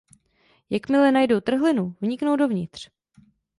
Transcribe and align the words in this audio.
Jakmile 0.69 1.11
najdou 1.11 1.39
trhlinu, 1.39 1.95
vniknou 2.01 2.35
dovnitř. 2.35 2.89